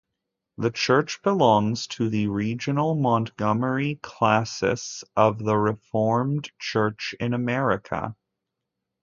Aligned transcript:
The 0.57 0.71
church 0.71 1.21
belongs 1.21 1.85
to 1.89 2.09
the 2.09 2.25
regional 2.25 2.95
Montgomery 2.95 3.99
Classis 4.01 5.03
of 5.15 5.37
the 5.37 5.55
Reformed 5.55 6.49
Church 6.57 7.13
in 7.19 7.35
America. 7.35 8.15